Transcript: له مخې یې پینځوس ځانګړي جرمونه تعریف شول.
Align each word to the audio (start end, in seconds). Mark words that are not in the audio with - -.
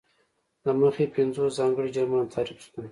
له 0.65 0.71
مخې 0.81 1.03
یې 1.05 1.13
پینځوس 1.15 1.51
ځانګړي 1.59 1.89
جرمونه 1.95 2.25
تعریف 2.33 2.59
شول. 2.63 2.79